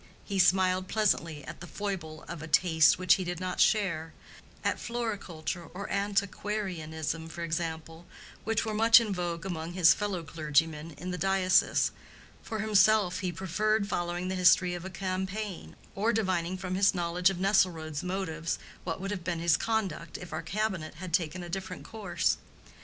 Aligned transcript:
He 0.25 0.39
smiled 0.39 0.87
pleasantly 0.87 1.43
at 1.45 1.59
the 1.61 1.67
foible 1.67 2.23
of 2.27 2.41
a 2.41 2.47
taste 2.47 2.97
which 2.97 3.13
he 3.21 3.23
did 3.23 3.39
not 3.39 3.59
share—at 3.59 4.79
floriculture 4.79 5.69
or 5.75 5.87
antiquarianism 5.91 7.29
for 7.29 7.43
example, 7.43 8.07
which 8.43 8.65
were 8.65 8.73
much 8.73 8.99
in 8.99 9.13
vogue 9.13 9.45
among 9.45 9.73
his 9.73 9.93
fellow 9.93 10.23
clergyman 10.23 10.95
in 10.97 11.11
the 11.11 11.19
diocese: 11.19 11.91
for 12.41 12.61
himself, 12.61 13.19
he 13.19 13.31
preferred 13.31 13.87
following 13.87 14.27
the 14.27 14.33
history 14.33 14.73
of 14.73 14.85
a 14.85 14.89
campaign, 14.89 15.75
or 15.93 16.11
divining 16.11 16.57
from 16.57 16.73
his 16.73 16.95
knowledge 16.95 17.29
of 17.29 17.37
Nesselrode's 17.37 18.01
motives 18.01 18.57
what 18.83 18.99
would 18.99 19.11
have 19.11 19.23
been 19.23 19.37
his 19.37 19.55
conduct 19.55 20.17
if 20.17 20.33
our 20.33 20.41
cabinet 20.41 20.95
had 20.95 21.13
taken 21.13 21.43
a 21.43 21.47
different 21.47 21.83
course. 21.85 22.37